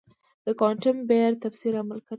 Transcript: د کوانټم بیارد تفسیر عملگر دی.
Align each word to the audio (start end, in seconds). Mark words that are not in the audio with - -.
د 0.45 0.47
کوانټم 0.59 0.95
بیارد 1.09 1.37
تفسیر 1.45 1.73
عملگر 1.81 1.99
دی. 2.03 2.09